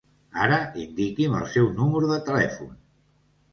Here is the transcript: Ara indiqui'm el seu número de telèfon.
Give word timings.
Ara 0.45 0.55
indiqui'm 0.83 1.37
el 1.41 1.45
seu 1.57 1.69
número 1.83 2.11
de 2.15 2.19
telèfon. 2.33 2.75